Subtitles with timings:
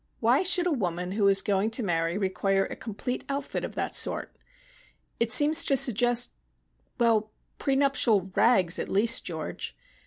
[0.19, 3.95] Why should a woman who is going to marry require a complete outfit of that
[3.95, 4.35] sort?
[5.19, 6.31] It seems to suggest
[6.99, 9.77] well, pre nuptial rags at least, George.